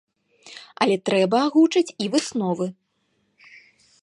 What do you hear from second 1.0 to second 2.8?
трэба агучыць і высновы.